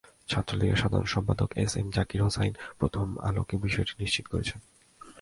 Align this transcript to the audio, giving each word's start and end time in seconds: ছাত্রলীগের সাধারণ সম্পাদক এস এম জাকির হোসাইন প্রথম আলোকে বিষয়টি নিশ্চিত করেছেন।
ছাত্রলীগের 0.27 0.81
সাধারণ 0.81 1.05
সম্পাদক 1.05 1.49
এস 1.55 1.73
এম 1.77 1.87
জাকির 1.91 2.21
হোসাইন 2.21 2.53
প্রথম 2.79 3.07
আলোকে 3.19 3.55
বিষয়টি 3.57 3.93
নিশ্চিত 3.99 4.25
করেছেন। 4.27 4.59